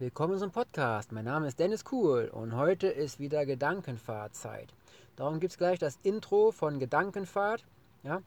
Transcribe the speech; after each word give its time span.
Willkommen 0.00 0.40
zum 0.40 0.50
Podcast. 0.50 1.12
Mein 1.12 1.24
Name 1.24 1.46
ist 1.46 1.60
Dennis 1.60 1.84
Kuhl 1.84 2.28
und 2.32 2.56
heute 2.56 2.88
ist 2.88 3.20
wieder 3.20 3.46
Gedankenfahrtzeit. 3.46 4.74
Darum 5.14 5.38
gibt 5.38 5.52
es 5.52 5.56
gleich 5.56 5.78
das 5.78 6.00
Intro 6.02 6.50
von 6.50 6.80
Gedankenfahrt. 6.80 7.64
Ja? 8.02 8.20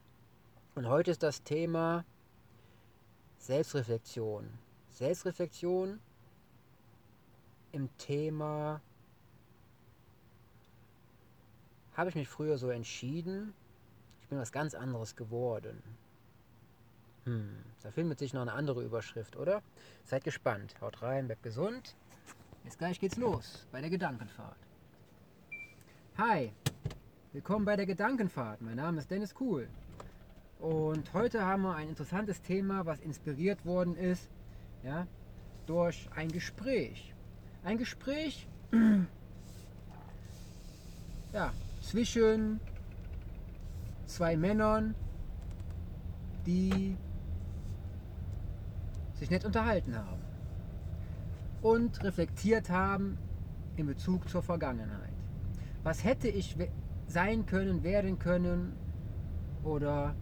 Und 0.75 0.87
heute 0.87 1.11
ist 1.11 1.23
das 1.23 1.43
Thema 1.43 2.05
Selbstreflexion. 3.39 4.47
Selbstreflexion 4.91 5.99
im 7.73 7.89
Thema, 7.97 8.79
habe 11.95 12.09
ich 12.09 12.15
mich 12.15 12.29
früher 12.29 12.57
so 12.57 12.69
entschieden? 12.69 13.53
Ich 14.21 14.29
bin 14.29 14.39
was 14.39 14.53
ganz 14.53 14.73
anderes 14.73 15.17
geworden. 15.17 15.83
Hm, 17.27 17.49
da 17.83 17.91
findet 17.91 18.19
sich 18.19 18.33
noch 18.33 18.41
eine 18.41 18.53
andere 18.53 18.81
Überschrift, 18.81 19.35
oder? 19.35 19.61
Seid 20.05 20.23
gespannt. 20.23 20.75
Haut 20.79 21.01
rein, 21.01 21.27
bleibt 21.27 21.43
gesund. 21.43 21.97
Jetzt 22.63 22.77
gleich 22.77 23.01
geht's 23.01 23.17
los 23.17 23.67
bei 23.69 23.81
der 23.81 23.89
Gedankenfahrt. 23.89 24.57
Hi, 26.17 26.53
willkommen 27.33 27.65
bei 27.65 27.75
der 27.75 27.85
Gedankenfahrt. 27.85 28.61
Mein 28.61 28.77
Name 28.77 28.99
ist 28.99 29.11
Dennis 29.11 29.35
Kuhl. 29.35 29.67
Und 30.59 31.13
heute 31.13 31.43
haben 31.43 31.63
wir 31.63 31.75
ein 31.75 31.89
interessantes 31.89 32.41
Thema, 32.41 32.85
was 32.85 33.01
inspiriert 33.01 33.65
worden 33.65 33.97
ist 33.97 34.29
ja, 34.83 35.05
durch 35.65 36.07
ein 36.15 36.31
Gespräch. 36.31 37.13
Ein 37.61 37.77
Gespräch 37.77 38.47
ja, 41.33 41.51
zwischen 41.81 42.61
zwei 44.05 44.37
Männern, 44.37 44.95
die 46.45 46.95
sich 49.17 49.29
nett 49.29 49.45
unterhalten 49.45 49.95
haben 49.95 50.21
und 51.61 52.03
reflektiert 52.03 52.69
haben 52.69 53.17
in 53.75 53.87
Bezug 53.87 54.29
zur 54.29 54.41
Vergangenheit. 54.41 55.13
Was 55.83 56.03
hätte 56.03 56.27
ich 56.27 56.55
sein 57.07 57.45
können, 57.45 57.83
werden 57.83 58.19
können 58.19 58.73
oder 59.63 60.15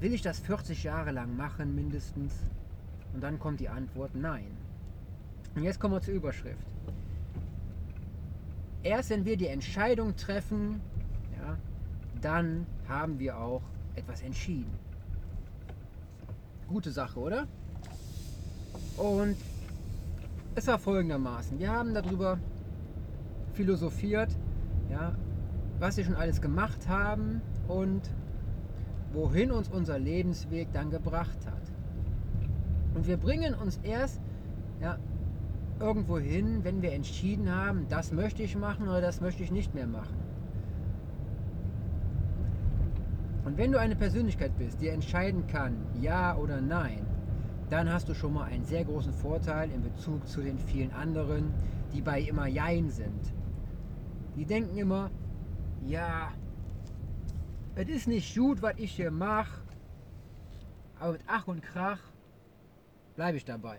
will 0.00 0.12
ich 0.12 0.22
das 0.22 0.38
40 0.40 0.82
Jahre 0.84 1.12
lang 1.12 1.36
machen 1.36 1.74
mindestens? 1.74 2.34
Und 3.12 3.22
dann 3.22 3.38
kommt 3.38 3.60
die 3.60 3.68
Antwort 3.68 4.14
nein. 4.14 4.56
Und 5.54 5.64
jetzt 5.64 5.78
kommen 5.78 5.94
wir 5.94 6.00
zur 6.00 6.14
Überschrift. 6.14 6.66
Erst 8.82 9.10
wenn 9.10 9.24
wir 9.24 9.36
die 9.36 9.48
Entscheidung 9.48 10.16
treffen, 10.16 10.80
ja, 11.38 11.56
dann 12.20 12.66
haben 12.88 13.18
wir 13.18 13.38
auch 13.38 13.62
etwas 13.94 14.22
entschieden 14.22 14.72
gute 16.72 16.90
Sache, 16.90 17.20
oder? 17.20 17.46
Und 18.96 19.36
es 20.54 20.66
war 20.66 20.78
folgendermaßen. 20.78 21.58
Wir 21.58 21.70
haben 21.70 21.94
darüber 21.94 22.38
philosophiert, 23.52 24.30
ja, 24.90 25.14
was 25.78 25.96
wir 25.96 26.04
schon 26.04 26.14
alles 26.14 26.40
gemacht 26.40 26.88
haben 26.88 27.42
und 27.68 28.02
wohin 29.12 29.50
uns 29.50 29.68
unser 29.68 29.98
Lebensweg 29.98 30.72
dann 30.72 30.90
gebracht 30.90 31.46
hat. 31.46 31.62
Und 32.94 33.06
wir 33.06 33.18
bringen 33.18 33.54
uns 33.54 33.78
erst 33.82 34.20
ja, 34.80 34.98
irgendwo 35.78 36.18
hin, 36.18 36.64
wenn 36.64 36.80
wir 36.80 36.92
entschieden 36.92 37.54
haben, 37.54 37.86
das 37.88 38.12
möchte 38.12 38.42
ich 38.42 38.56
machen 38.56 38.88
oder 38.88 39.00
das 39.00 39.20
möchte 39.20 39.42
ich 39.42 39.50
nicht 39.50 39.74
mehr 39.74 39.86
machen. 39.86 40.16
Und 43.44 43.56
wenn 43.58 43.72
du 43.72 43.78
eine 43.78 43.96
Persönlichkeit 43.96 44.56
bist, 44.56 44.80
die 44.80 44.88
entscheiden 44.88 45.46
kann, 45.46 45.76
ja 46.00 46.36
oder 46.36 46.60
nein, 46.60 47.04
dann 47.70 47.92
hast 47.92 48.08
du 48.08 48.14
schon 48.14 48.34
mal 48.34 48.44
einen 48.44 48.64
sehr 48.64 48.84
großen 48.84 49.12
Vorteil 49.12 49.70
in 49.70 49.82
Bezug 49.82 50.26
zu 50.28 50.42
den 50.42 50.58
vielen 50.58 50.92
anderen, 50.92 51.52
die 51.92 52.02
bei 52.02 52.20
immer 52.20 52.46
Jein 52.46 52.90
sind. 52.90 53.32
Die 54.36 54.44
denken 54.44 54.76
immer, 54.76 55.10
ja, 55.86 56.30
es 57.74 57.88
ist 57.88 58.06
nicht 58.06 58.34
gut, 58.36 58.62
was 58.62 58.74
ich 58.76 58.92
hier 58.92 59.10
mache, 59.10 59.60
aber 61.00 61.12
mit 61.12 61.22
Ach 61.26 61.48
und 61.48 61.62
Krach 61.62 61.98
bleibe 63.16 63.38
ich 63.38 63.44
dabei. 63.44 63.78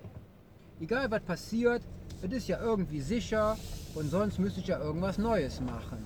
Egal 0.82 1.10
was 1.10 1.22
passiert, 1.22 1.84
es 2.22 2.32
ist 2.32 2.48
ja 2.48 2.60
irgendwie 2.60 3.00
sicher 3.00 3.58
und 3.96 4.10
sonst 4.10 4.40
müsste 4.40 4.60
ich 4.60 4.68
ja 4.68 4.80
irgendwas 4.80 5.18
Neues 5.18 5.62
machen. 5.62 6.00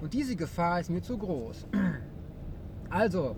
Und 0.00 0.12
diese 0.12 0.36
Gefahr 0.36 0.80
ist 0.80 0.90
mir 0.90 1.02
zu 1.02 1.16
groß. 1.16 1.66
Also, 2.92 3.36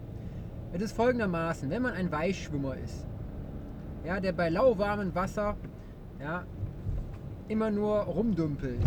es 0.73 0.83
ist 0.83 0.97
folgendermaßen, 0.97 1.71
wenn 1.71 1.83
man 1.83 1.95
ein 1.95 2.11
Weichschwimmer 2.11 2.77
ist, 2.77 3.07
ja, 4.05 4.19
der 4.19 4.33
bei 4.33 4.49
lauwarmem 4.49 5.15
Wasser 5.15 5.55
ja, 6.21 6.43
immer 7.47 7.71
nur 7.71 8.01
rumdümpelt, 8.01 8.81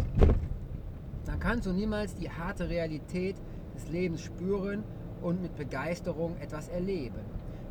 dann 1.26 1.40
kannst 1.40 1.68
du 1.68 1.72
niemals 1.72 2.16
die 2.16 2.30
harte 2.30 2.68
Realität 2.68 3.38
des 3.76 3.88
Lebens 3.88 4.22
spüren 4.22 4.84
und 5.22 5.42
mit 5.42 5.56
Begeisterung 5.56 6.36
etwas 6.42 6.68
erleben. 6.68 7.22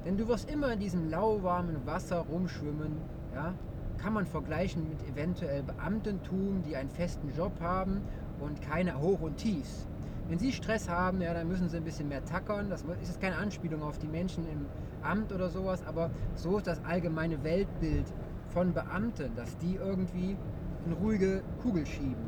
Denn 0.06 0.16
du 0.16 0.26
wirst 0.28 0.50
immer 0.50 0.72
in 0.72 0.80
diesem 0.80 1.10
lauwarmen 1.10 1.84
Wasser 1.84 2.20
rumschwimmen, 2.20 2.96
ja, 3.34 3.52
kann 3.98 4.14
man 4.14 4.24
vergleichen 4.24 4.88
mit 4.88 5.06
eventuell 5.06 5.62
Beamtentum, 5.62 6.62
die 6.66 6.76
einen 6.76 6.88
festen 6.88 7.30
Job 7.36 7.60
haben 7.60 8.00
und 8.40 8.62
keine 8.62 8.98
Hoch- 8.98 9.20
und 9.20 9.36
Tiefs. 9.36 9.86
Wenn 10.28 10.38
Sie 10.40 10.52
Stress 10.52 10.88
haben, 10.88 11.20
ja, 11.20 11.32
dann 11.34 11.46
müssen 11.46 11.68
Sie 11.68 11.76
ein 11.76 11.84
bisschen 11.84 12.08
mehr 12.08 12.24
tackern. 12.24 12.68
Das 12.68 12.82
ist 12.82 13.08
jetzt 13.08 13.20
keine 13.20 13.36
Anspielung 13.36 13.82
auf 13.82 13.98
die 13.98 14.08
Menschen 14.08 14.46
im 14.48 14.66
Amt 15.02 15.32
oder 15.32 15.50
sowas, 15.50 15.84
aber 15.86 16.10
so 16.34 16.58
ist 16.58 16.66
das 16.66 16.84
allgemeine 16.84 17.44
Weltbild 17.44 18.06
von 18.48 18.72
Beamten, 18.72 19.36
dass 19.36 19.56
die 19.58 19.76
irgendwie 19.76 20.36
eine 20.84 20.94
ruhige 20.94 21.42
Kugel 21.62 21.86
schieben. 21.86 22.26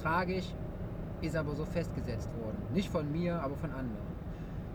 Tragisch 0.00 0.54
ist 1.20 1.34
aber 1.34 1.54
so 1.56 1.64
festgesetzt 1.64 2.30
worden. 2.40 2.58
Nicht 2.72 2.90
von 2.90 3.10
mir, 3.10 3.42
aber 3.42 3.56
von 3.56 3.70
anderen. 3.70 4.12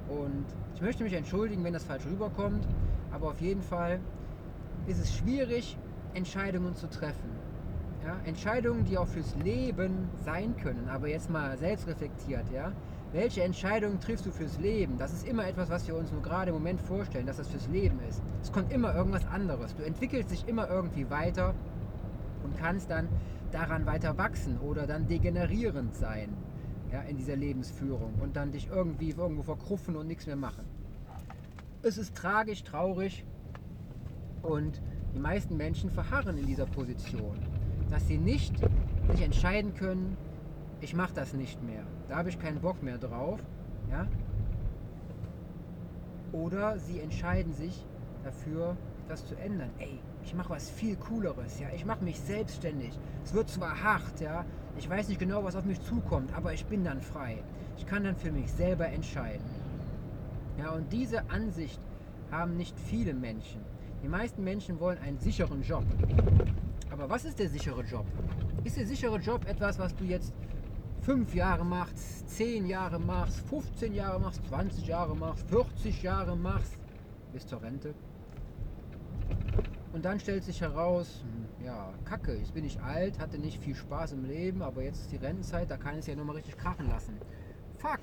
Und 0.09 0.45
ich 0.75 0.81
möchte 0.81 1.03
mich 1.03 1.13
entschuldigen, 1.13 1.63
wenn 1.63 1.73
das 1.73 1.83
falsch 1.85 2.05
rüberkommt, 2.05 2.67
aber 3.11 3.29
auf 3.29 3.39
jeden 3.39 3.61
Fall 3.61 3.99
ist 4.87 4.99
es 4.99 5.15
schwierig, 5.15 5.77
Entscheidungen 6.13 6.75
zu 6.75 6.89
treffen. 6.89 7.36
Ja? 8.07 8.15
Entscheidungen, 8.23 8.85
die 8.85 8.97
auch 8.97 9.07
fürs 9.07 9.35
Leben 9.43 10.07
sein 10.23 10.55
können, 10.55 10.87
aber 10.87 11.09
jetzt 11.09 11.29
mal 11.29 11.57
selbst 11.57 11.87
reflektiert, 11.87 12.45
ja. 12.53 12.71
Welche 13.11 13.43
Entscheidungen 13.43 13.99
triffst 13.99 14.25
du 14.25 14.31
fürs 14.31 14.57
Leben? 14.59 14.97
Das 14.97 15.11
ist 15.11 15.27
immer 15.27 15.45
etwas, 15.45 15.69
was 15.69 15.87
wir 15.87 15.95
uns 15.95 16.11
nur 16.11 16.21
gerade 16.21 16.49
im 16.49 16.55
Moment 16.55 16.79
vorstellen, 16.79 17.25
dass 17.25 17.37
das 17.37 17.49
fürs 17.49 17.67
Leben 17.67 17.99
ist. 18.07 18.21
Es 18.41 18.51
kommt 18.51 18.71
immer 18.71 18.95
irgendwas 18.95 19.25
anderes. 19.27 19.75
Du 19.75 19.83
entwickelst 19.83 20.31
dich 20.31 20.47
immer 20.47 20.69
irgendwie 20.69 21.09
weiter 21.09 21.53
und 22.43 22.57
kannst 22.57 22.89
dann 22.89 23.09
daran 23.51 23.85
weiter 23.85 24.17
wachsen 24.17 24.57
oder 24.59 24.87
dann 24.87 25.07
degenerierend 25.07 25.93
sein 25.95 26.29
ja, 26.91 27.01
in 27.01 27.17
dieser 27.17 27.35
Lebensführung 27.35 28.13
und 28.21 28.37
dann 28.37 28.51
dich 28.53 28.67
irgendwie 28.67 29.11
irgendwo 29.11 29.43
verkruffen 29.43 29.97
und 29.97 30.07
nichts 30.07 30.27
mehr 30.27 30.37
machen. 30.37 30.63
Es 31.81 31.97
ist 31.97 32.15
tragisch, 32.15 32.63
traurig 32.63 33.25
und 34.43 34.81
die 35.13 35.19
meisten 35.19 35.57
Menschen 35.57 35.89
verharren 35.89 36.37
in 36.37 36.45
dieser 36.45 36.65
Position 36.65 37.37
dass 37.89 38.07
sie 38.07 38.17
nicht 38.17 38.53
sich 39.09 39.21
entscheiden 39.21 39.73
können, 39.73 40.17
ich 40.81 40.93
mache 40.93 41.13
das 41.13 41.33
nicht 41.33 41.61
mehr. 41.63 41.83
Da 42.07 42.17
habe 42.17 42.29
ich 42.29 42.39
keinen 42.39 42.59
Bock 42.59 42.81
mehr 42.83 42.97
drauf. 42.97 43.39
Ja? 43.89 44.07
Oder 46.31 46.77
sie 46.79 46.99
entscheiden 46.99 47.53
sich 47.53 47.85
dafür, 48.23 48.75
das 49.07 49.25
zu 49.25 49.35
ändern. 49.35 49.69
Ey, 49.79 49.99
ich 50.23 50.35
mache 50.35 50.49
was 50.49 50.69
viel 50.69 50.95
Cooleres. 50.97 51.59
Ja? 51.59 51.67
Ich 51.75 51.85
mache 51.85 52.03
mich 52.03 52.19
selbstständig. 52.19 52.99
Es 53.23 53.33
wird 53.33 53.49
zwar 53.49 53.81
hart, 53.81 54.19
ja. 54.19 54.45
Ich 54.77 54.89
weiß 54.89 55.07
nicht 55.07 55.19
genau, 55.19 55.43
was 55.43 55.55
auf 55.55 55.65
mich 55.65 55.81
zukommt, 55.81 56.35
aber 56.35 56.53
ich 56.53 56.65
bin 56.65 56.83
dann 56.83 57.01
frei. 57.01 57.43
Ich 57.77 57.85
kann 57.85 58.03
dann 58.03 58.15
für 58.15 58.31
mich 58.31 58.51
selber 58.51 58.87
entscheiden. 58.87 59.43
Ja, 60.57 60.71
und 60.71 60.91
diese 60.91 61.29
Ansicht 61.29 61.79
haben 62.31 62.57
nicht 62.57 62.77
viele 62.79 63.13
Menschen. 63.13 63.61
Die 64.03 64.07
meisten 64.07 64.43
Menschen 64.43 64.79
wollen 64.79 64.97
einen 64.99 65.19
sicheren 65.19 65.61
Job. 65.63 65.83
Aber 66.89 67.09
was 67.09 67.25
ist 67.25 67.39
der 67.39 67.49
sichere 67.49 67.83
Job? 67.83 68.05
Ist 68.63 68.77
der 68.77 68.87
sichere 68.87 69.17
Job 69.17 69.45
etwas, 69.47 69.77
was 69.77 69.95
du 69.95 70.03
jetzt 70.05 70.33
fünf 71.01 71.33
Jahre 71.33 71.65
machst, 71.65 72.29
zehn 72.29 72.65
Jahre 72.65 72.99
machst, 72.99 73.39
15 73.47 73.93
Jahre 73.93 74.19
machst, 74.19 74.45
20 74.47 74.87
Jahre 74.87 75.15
machst, 75.15 75.47
40 75.49 76.03
Jahre 76.03 76.35
machst, 76.35 76.77
bis 77.31 77.45
zur 77.45 77.61
Rente? 77.61 77.93
Und 79.93 80.05
dann 80.05 80.19
stellt 80.19 80.43
sich 80.43 80.61
heraus, 80.61 81.23
hm, 81.23 81.65
ja, 81.65 81.93
kacke, 82.05 82.35
jetzt 82.35 82.53
bin 82.53 82.65
ich 82.65 82.81
alt, 82.81 83.19
hatte 83.19 83.37
nicht 83.37 83.61
viel 83.61 83.75
Spaß 83.75 84.13
im 84.13 84.25
Leben, 84.25 84.61
aber 84.61 84.83
jetzt 84.83 85.01
ist 85.01 85.11
die 85.11 85.17
Rentenzeit, 85.17 85.71
da 85.71 85.77
kann 85.77 85.93
ich 85.93 85.99
es 85.99 86.07
ja 86.07 86.15
nochmal 86.15 86.35
richtig 86.35 86.57
krachen 86.57 86.87
lassen. 86.87 87.17
Fuck! 87.77 88.01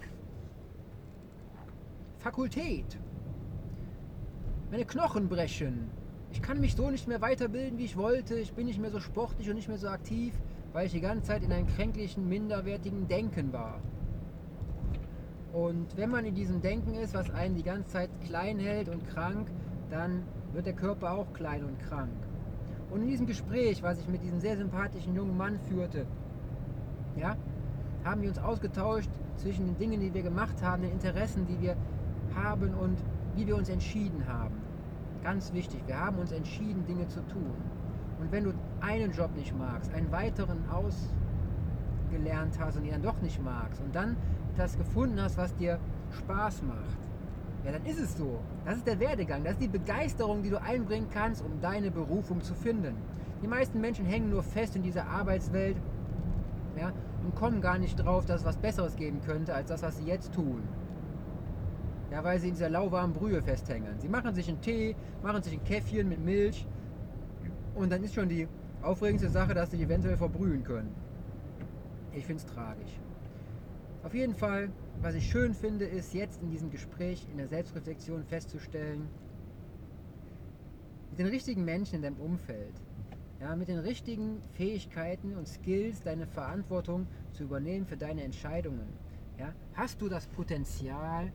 Fakultät! 2.18 2.98
Meine 4.70 4.84
Knochen 4.84 5.28
brechen! 5.28 5.90
Ich 6.34 6.42
kann 6.42 6.60
mich 6.60 6.74
so 6.74 6.90
nicht 6.90 7.06
mehr 7.06 7.20
weiterbilden, 7.20 7.78
wie 7.78 7.84
ich 7.84 7.96
wollte. 7.96 8.34
Ich 8.34 8.54
bin 8.54 8.66
nicht 8.66 8.80
mehr 8.80 8.90
so 8.90 8.98
sportlich 8.98 9.48
und 9.48 9.54
nicht 9.54 9.68
mehr 9.68 9.78
so 9.78 9.86
aktiv, 9.86 10.34
weil 10.72 10.86
ich 10.86 10.92
die 10.92 11.00
ganze 11.00 11.28
Zeit 11.28 11.44
in 11.44 11.52
einem 11.52 11.68
kränklichen, 11.68 12.28
minderwertigen 12.28 13.06
Denken 13.06 13.52
war. 13.52 13.80
Und 15.52 15.96
wenn 15.96 16.10
man 16.10 16.24
in 16.24 16.34
diesem 16.34 16.60
Denken 16.60 16.94
ist, 16.94 17.14
was 17.14 17.30
einen 17.30 17.54
die 17.54 17.62
ganze 17.62 17.92
Zeit 17.92 18.10
klein 18.26 18.58
hält 18.58 18.88
und 18.88 19.06
krank, 19.06 19.46
dann 19.90 20.24
wird 20.52 20.66
der 20.66 20.72
Körper 20.72 21.12
auch 21.12 21.32
klein 21.34 21.64
und 21.64 21.78
krank. 21.78 22.10
Und 22.90 23.02
in 23.02 23.08
diesem 23.08 23.26
Gespräch, 23.26 23.80
was 23.84 24.00
ich 24.00 24.08
mit 24.08 24.20
diesem 24.24 24.40
sehr 24.40 24.56
sympathischen 24.56 25.14
jungen 25.14 25.36
Mann 25.36 25.60
führte, 25.68 26.04
ja, 27.16 27.36
haben 28.02 28.22
wir 28.22 28.28
uns 28.28 28.40
ausgetauscht 28.40 29.10
zwischen 29.36 29.66
den 29.66 29.78
Dingen, 29.78 30.00
die 30.00 30.12
wir 30.12 30.22
gemacht 30.22 30.60
haben, 30.62 30.82
den 30.82 30.90
Interessen, 30.90 31.46
die 31.46 31.60
wir 31.60 31.76
haben 32.34 32.74
und 32.74 32.98
wie 33.36 33.46
wir 33.46 33.54
uns 33.54 33.68
entschieden 33.68 34.26
haben. 34.26 34.63
Ganz 35.24 35.54
wichtig, 35.54 35.80
wir 35.86 35.98
haben 35.98 36.18
uns 36.18 36.32
entschieden, 36.32 36.84
Dinge 36.84 37.08
zu 37.08 37.26
tun. 37.26 37.54
Und 38.20 38.30
wenn 38.30 38.44
du 38.44 38.52
einen 38.82 39.10
Job 39.10 39.34
nicht 39.34 39.56
magst, 39.56 39.92
einen 39.94 40.12
weiteren 40.12 40.58
ausgelernt 40.68 42.58
hast 42.60 42.76
und 42.76 42.84
ihn 42.84 42.92
dann 42.92 43.02
doch 43.02 43.20
nicht 43.22 43.42
magst 43.42 43.80
und 43.80 43.94
dann 43.94 44.16
das 44.58 44.76
gefunden 44.76 45.20
hast, 45.20 45.38
was 45.38 45.54
dir 45.56 45.78
Spaß 46.10 46.62
macht, 46.64 46.98
ja, 47.64 47.72
dann 47.72 47.86
ist 47.86 47.98
es 47.98 48.18
so. 48.18 48.38
Das 48.66 48.76
ist 48.76 48.86
der 48.86 49.00
Werdegang, 49.00 49.42
das 49.42 49.54
ist 49.54 49.62
die 49.62 49.68
Begeisterung, 49.68 50.42
die 50.42 50.50
du 50.50 50.60
einbringen 50.60 51.08
kannst, 51.10 51.42
um 51.42 51.58
deine 51.62 51.90
Berufung 51.90 52.42
zu 52.42 52.54
finden. 52.54 52.94
Die 53.42 53.48
meisten 53.48 53.80
Menschen 53.80 54.04
hängen 54.04 54.28
nur 54.28 54.42
fest 54.42 54.76
in 54.76 54.82
dieser 54.82 55.06
Arbeitswelt 55.06 55.76
ja, 56.78 56.92
und 57.24 57.34
kommen 57.34 57.62
gar 57.62 57.78
nicht 57.78 57.96
drauf, 57.96 58.26
dass 58.26 58.42
es 58.42 58.46
was 58.46 58.58
Besseres 58.58 58.94
geben 58.96 59.22
könnte, 59.24 59.54
als 59.54 59.70
das, 59.70 59.82
was 59.82 59.96
sie 59.96 60.04
jetzt 60.04 60.34
tun. 60.34 60.62
Ja, 62.14 62.22
weil 62.22 62.38
sie 62.38 62.46
in 62.46 62.54
dieser 62.54 62.70
lauwarmen 62.70 63.12
Brühe 63.12 63.42
festhängen. 63.42 63.98
Sie 63.98 64.08
machen 64.08 64.36
sich 64.36 64.48
einen 64.48 64.60
Tee, 64.60 64.94
machen 65.20 65.42
sich 65.42 65.52
ein 65.52 65.64
Käffchen 65.64 66.08
mit 66.08 66.20
Milch 66.20 66.64
und 67.74 67.90
dann 67.90 68.04
ist 68.04 68.14
schon 68.14 68.28
die 68.28 68.46
aufregendste 68.82 69.28
Sache, 69.28 69.52
dass 69.52 69.72
sie 69.72 69.82
eventuell 69.82 70.16
verbrühen 70.16 70.62
können. 70.62 70.94
Ich 72.12 72.24
finde 72.24 72.40
es 72.40 72.46
tragisch. 72.46 73.00
Auf 74.04 74.14
jeden 74.14 74.36
Fall, 74.36 74.72
was 75.02 75.16
ich 75.16 75.28
schön 75.28 75.54
finde, 75.54 75.86
ist 75.86 76.14
jetzt 76.14 76.40
in 76.40 76.52
diesem 76.52 76.70
Gespräch, 76.70 77.26
in 77.32 77.36
der 77.36 77.48
Selbstreflexion 77.48 78.22
festzustellen, 78.22 79.10
mit 81.10 81.18
den 81.18 81.26
richtigen 81.26 81.64
Menschen 81.64 81.96
in 81.96 82.02
deinem 82.02 82.20
Umfeld, 82.20 82.74
ja, 83.40 83.56
mit 83.56 83.66
den 83.66 83.80
richtigen 83.80 84.40
Fähigkeiten 84.52 85.34
und 85.34 85.48
Skills 85.48 85.98
deine 86.02 86.28
Verantwortung 86.28 87.08
zu 87.32 87.42
übernehmen 87.42 87.86
für 87.86 87.96
deine 87.96 88.22
Entscheidungen. 88.22 88.86
Ja, 89.36 89.52
hast 89.72 90.00
du 90.00 90.08
das 90.08 90.28
Potenzial, 90.28 91.32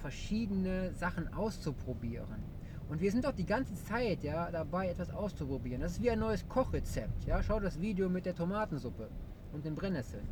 verschiedene 0.00 0.92
Sachen 0.94 1.32
auszuprobieren? 1.32 2.42
Und 2.88 3.00
wir 3.00 3.12
sind 3.12 3.24
doch 3.24 3.32
die 3.32 3.46
ganze 3.46 3.74
Zeit 3.74 4.24
ja, 4.24 4.50
dabei, 4.50 4.88
etwas 4.88 5.10
auszuprobieren. 5.10 5.80
Das 5.80 5.92
ist 5.92 6.02
wie 6.02 6.10
ein 6.10 6.18
neues 6.18 6.48
Kochrezept. 6.48 7.24
Ja? 7.24 7.40
Schau 7.42 7.60
das 7.60 7.80
Video 7.80 8.08
mit 8.08 8.26
der 8.26 8.34
Tomatensuppe 8.34 9.08
und 9.52 9.64
den 9.64 9.76
Brennnesseln. 9.76 10.26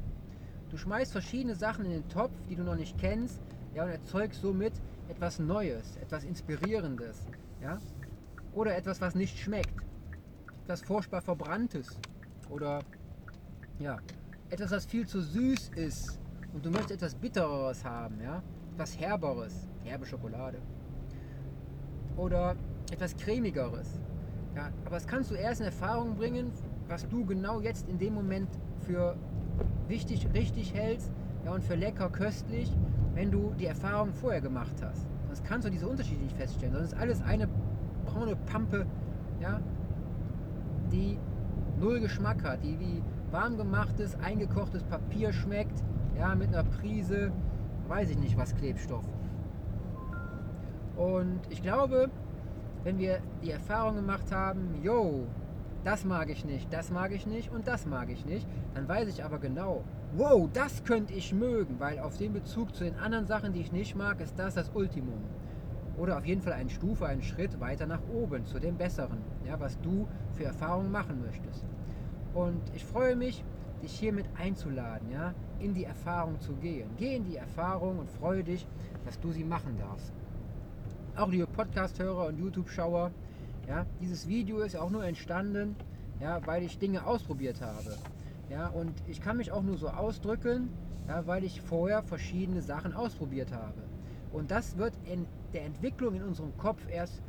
Du 0.68 0.76
schmeißt 0.76 1.12
verschiedene 1.12 1.54
Sachen 1.54 1.84
in 1.84 1.92
den 1.92 2.08
Topf, 2.08 2.32
die 2.48 2.56
du 2.56 2.62
noch 2.62 2.74
nicht 2.74 2.98
kennst, 2.98 3.40
ja, 3.74 3.84
und 3.84 3.90
erzeugst 3.90 4.40
somit 4.40 4.72
etwas 5.08 5.38
Neues, 5.38 5.96
etwas 5.96 6.24
Inspirierendes, 6.24 7.24
ja, 7.62 7.78
oder 8.52 8.76
etwas, 8.76 9.00
was 9.00 9.14
nicht 9.14 9.38
schmeckt, 9.38 9.72
etwas 10.64 10.82
furchtbar 10.82 11.22
Verbranntes 11.22 11.98
oder 12.50 12.80
ja, 13.78 13.98
etwas, 14.50 14.70
was 14.70 14.84
viel 14.84 15.06
zu 15.06 15.22
süß 15.22 15.70
ist 15.76 16.18
und 16.52 16.66
du 16.66 16.70
möchtest 16.70 17.02
etwas 17.02 17.14
Bittereres 17.14 17.84
haben, 17.84 18.20
ja, 18.20 18.42
etwas 18.78 19.00
Herberes, 19.00 19.66
herbe 19.82 20.06
Schokolade 20.06 20.58
oder 22.16 22.54
etwas 22.92 23.16
Cremigeres, 23.16 23.98
ja, 24.54 24.68
aber 24.84 24.94
das 24.94 25.06
kannst 25.08 25.32
du 25.32 25.34
erst 25.34 25.60
in 25.60 25.66
Erfahrung 25.66 26.14
bringen, 26.14 26.52
was 26.86 27.08
du 27.08 27.24
genau 27.24 27.60
jetzt 27.60 27.88
in 27.88 27.98
dem 27.98 28.14
Moment 28.14 28.48
für 28.86 29.16
wichtig, 29.88 30.28
richtig 30.32 30.74
hältst 30.74 31.10
ja, 31.44 31.50
und 31.50 31.64
für 31.64 31.74
lecker, 31.74 32.08
köstlich, 32.08 32.72
wenn 33.14 33.32
du 33.32 33.52
die 33.58 33.66
Erfahrung 33.66 34.12
vorher 34.12 34.40
gemacht 34.40 34.74
hast. 34.80 35.08
Sonst 35.26 35.44
kannst 35.44 35.66
du 35.66 35.72
diese 35.72 35.88
Unterschiede 35.88 36.22
nicht 36.22 36.36
feststellen. 36.36 36.76
Sonst 36.76 36.92
ist 36.92 36.98
alles 37.00 37.20
eine 37.22 37.48
braune 38.06 38.36
Pampe, 38.36 38.86
ja, 39.40 39.60
die 40.92 41.18
null 41.80 41.98
Geschmack 41.98 42.44
hat, 42.44 42.62
die 42.62 42.78
wie 42.78 43.02
warm 43.32 43.56
gemachtes, 43.56 44.14
eingekochtes 44.20 44.84
Papier 44.84 45.32
schmeckt, 45.32 45.82
ja, 46.16 46.36
mit 46.36 46.54
einer 46.54 46.62
Prise, 46.62 47.32
weiß 47.88 48.10
ich 48.10 48.18
nicht 48.18 48.36
was, 48.36 48.54
Klebstoff. 48.54 49.04
Und 50.96 51.40
ich 51.48 51.62
glaube, 51.62 52.10
wenn 52.84 52.98
wir 52.98 53.20
die 53.42 53.50
Erfahrung 53.50 53.96
gemacht 53.96 54.30
haben, 54.32 54.80
yo, 54.82 55.26
das 55.84 56.04
mag 56.04 56.28
ich 56.28 56.44
nicht, 56.44 56.72
das 56.72 56.90
mag 56.90 57.12
ich 57.12 57.26
nicht 57.26 57.50
und 57.52 57.66
das 57.66 57.86
mag 57.86 58.10
ich 58.10 58.26
nicht, 58.26 58.46
dann 58.74 58.88
weiß 58.88 59.08
ich 59.08 59.24
aber 59.24 59.38
genau, 59.38 59.84
wow, 60.16 60.48
das 60.52 60.84
könnte 60.84 61.14
ich 61.14 61.32
mögen, 61.32 61.76
weil 61.78 61.98
auf 62.00 62.16
den 62.16 62.32
Bezug 62.32 62.74
zu 62.74 62.84
den 62.84 62.96
anderen 62.96 63.26
Sachen, 63.26 63.52
die 63.52 63.60
ich 63.60 63.72
nicht 63.72 63.94
mag, 63.94 64.20
ist 64.20 64.38
das 64.38 64.54
das 64.54 64.70
Ultimum. 64.74 65.20
Oder 65.96 66.18
auf 66.18 66.26
jeden 66.26 66.42
Fall 66.42 66.52
eine 66.52 66.70
Stufe, 66.70 67.06
einen 67.06 67.22
Schritt 67.22 67.60
weiter 67.60 67.86
nach 67.86 68.02
oben, 68.12 68.44
zu 68.46 68.58
dem 68.58 68.76
Besseren, 68.76 69.18
ja, 69.46 69.58
was 69.58 69.80
du 69.80 70.06
für 70.32 70.44
Erfahrungen 70.44 70.92
machen 70.92 71.22
möchtest. 71.24 71.64
Und 72.34 72.60
ich 72.74 72.84
freue 72.84 73.16
mich, 73.16 73.44
dich 73.82 73.92
hiermit 73.92 74.26
einzuladen, 74.36 75.10
ja, 75.10 75.34
in 75.58 75.74
die 75.74 75.84
Erfahrung 75.84 76.40
zu 76.40 76.54
gehen. 76.54 76.90
Geh 76.96 77.16
in 77.16 77.24
die 77.24 77.36
Erfahrung 77.36 77.98
und 77.98 78.10
freue 78.10 78.44
dich, 78.44 78.66
dass 79.04 79.18
du 79.20 79.30
sie 79.32 79.44
machen 79.44 79.76
darfst. 79.78 80.12
Auch 81.16 81.30
liebe 81.30 81.46
Podcast-Hörer 81.46 82.26
und 82.26 82.38
YouTube-Schauer, 82.38 83.10
ja, 83.68 83.84
dieses 84.00 84.28
Video 84.28 84.60
ist 84.60 84.76
auch 84.76 84.90
nur 84.90 85.04
entstanden, 85.04 85.76
ja, 86.20 86.44
weil 86.46 86.62
ich 86.62 86.78
Dinge 86.78 87.06
ausprobiert 87.06 87.60
habe. 87.60 87.96
Ja, 88.50 88.68
und 88.68 88.92
ich 89.06 89.20
kann 89.20 89.36
mich 89.36 89.52
auch 89.52 89.62
nur 89.62 89.76
so 89.76 89.88
ausdrücken, 89.88 90.70
ja, 91.06 91.26
weil 91.26 91.44
ich 91.44 91.60
vorher 91.60 92.02
verschiedene 92.02 92.62
Sachen 92.62 92.94
ausprobiert 92.94 93.52
habe. 93.52 93.82
Und 94.32 94.50
das 94.50 94.76
wird 94.76 94.94
in 95.04 95.26
der 95.52 95.64
Entwicklung 95.64 96.14
in 96.14 96.22
unserem 96.22 96.56
Kopf 96.56 96.80
erst 96.90 97.20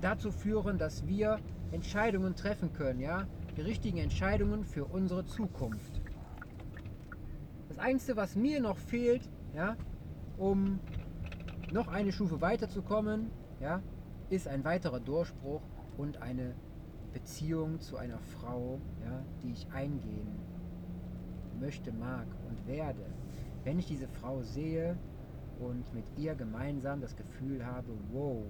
dazu 0.00 0.30
führen, 0.30 0.78
dass 0.78 1.06
wir 1.06 1.38
Entscheidungen 1.72 2.34
treffen 2.36 2.72
können, 2.72 3.00
ja, 3.00 3.26
richtigen 3.64 3.98
Entscheidungen 3.98 4.64
für 4.64 4.84
unsere 4.84 5.24
Zukunft. 5.24 6.00
Das 7.68 7.78
Einzige, 7.78 8.16
was 8.16 8.36
mir 8.36 8.60
noch 8.60 8.78
fehlt, 8.78 9.28
ja, 9.54 9.76
um 10.36 10.78
noch 11.72 11.88
eine 11.88 12.12
Stufe 12.12 12.40
weiterzukommen, 12.40 13.30
ja, 13.60 13.82
ist 14.30 14.48
ein 14.48 14.64
weiterer 14.64 15.00
Durchbruch 15.00 15.62
und 15.96 16.20
eine 16.22 16.54
Beziehung 17.12 17.80
zu 17.80 17.96
einer 17.96 18.18
Frau, 18.18 18.80
ja, 19.02 19.24
die 19.42 19.52
ich 19.52 19.66
eingehen 19.72 20.28
möchte, 21.58 21.92
mag 21.92 22.26
und 22.48 22.66
werde. 22.66 23.06
Wenn 23.64 23.78
ich 23.78 23.86
diese 23.86 24.06
Frau 24.08 24.42
sehe 24.42 24.96
und 25.58 25.92
mit 25.94 26.04
ihr 26.18 26.34
gemeinsam 26.34 27.00
das 27.00 27.16
Gefühl 27.16 27.64
habe, 27.64 27.88
wow, 28.12 28.44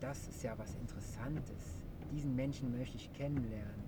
das 0.00 0.26
ist 0.26 0.42
ja 0.42 0.58
was 0.58 0.74
Interessantes. 0.74 1.84
Diesen 2.10 2.34
Menschen 2.34 2.76
möchte 2.76 2.96
ich 2.96 3.12
kennenlernen. 3.12 3.81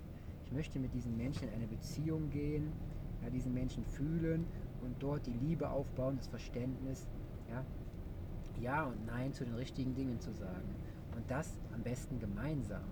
Ich 0.45 0.51
möchte 0.51 0.79
mit 0.79 0.93
diesen 0.93 1.17
Menschen 1.17 1.47
in 1.47 1.53
eine 1.55 1.67
Beziehung 1.67 2.29
gehen, 2.29 2.71
ja, 3.23 3.29
diesen 3.29 3.53
Menschen 3.53 3.83
fühlen 3.83 4.45
und 4.81 4.95
dort 4.99 5.25
die 5.25 5.33
Liebe 5.33 5.69
aufbauen, 5.69 6.17
das 6.17 6.27
Verständnis, 6.27 7.07
ja, 7.49 7.65
ja 8.61 8.85
und 8.85 9.05
Nein 9.05 9.33
zu 9.33 9.43
den 9.43 9.55
richtigen 9.55 9.95
Dingen 9.95 10.19
zu 10.19 10.31
sagen. 10.31 10.75
Und 11.15 11.29
das 11.29 11.59
am 11.73 11.81
besten 11.81 12.19
gemeinsam. 12.19 12.83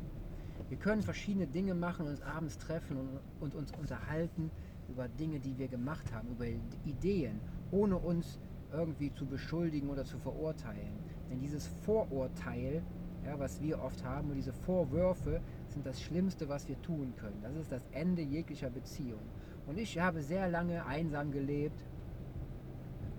Wir 0.69 0.77
können 0.77 1.01
verschiedene 1.01 1.45
Dinge 1.45 1.75
machen, 1.75 2.07
uns 2.07 2.21
abends 2.21 2.57
treffen 2.57 2.97
und, 2.97 3.19
und 3.39 3.55
uns 3.55 3.71
unterhalten 3.73 4.49
über 4.89 5.07
Dinge, 5.07 5.39
die 5.39 5.57
wir 5.57 5.67
gemacht 5.67 6.11
haben, 6.11 6.29
über 6.29 6.45
Ideen, 6.85 7.39
ohne 7.71 7.97
uns 7.97 8.39
irgendwie 8.71 9.13
zu 9.13 9.25
beschuldigen 9.25 9.89
oder 9.89 10.05
zu 10.05 10.17
verurteilen. 10.17 10.97
Denn 11.29 11.39
dieses 11.39 11.67
Vorurteil, 11.85 12.81
ja, 13.25 13.39
was 13.39 13.61
wir 13.61 13.81
oft 13.81 14.03
haben, 14.03 14.29
und 14.29 14.35
diese 14.35 14.53
Vorwürfe 14.53 15.41
sind 15.67 15.85
das 15.85 16.01
Schlimmste, 16.01 16.49
was 16.49 16.67
wir 16.67 16.81
tun 16.81 17.13
können. 17.17 17.39
Das 17.41 17.55
ist 17.55 17.71
das 17.71 17.81
Ende 17.91 18.21
jeglicher 18.21 18.69
Beziehung. 18.69 19.21
Und 19.65 19.77
ich 19.77 19.97
habe 19.97 20.21
sehr 20.21 20.49
lange 20.49 20.85
einsam 20.85 21.31
gelebt, 21.31 21.85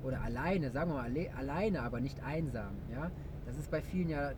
oder 0.04 0.20
alleine, 0.20 0.70
sagen 0.70 0.90
wir 0.90 0.96
mal 0.96 1.28
alleine, 1.36 1.82
aber 1.82 2.00
nicht 2.00 2.22
einsam. 2.22 2.74
Ja? 2.92 3.10
Das 3.46 3.56
ist 3.56 3.70
bei 3.70 3.80
vielen 3.80 4.10
ja 4.10 4.32